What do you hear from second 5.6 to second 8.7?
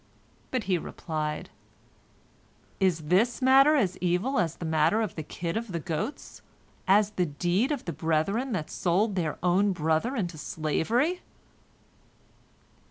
the goats—as the deed of the brethren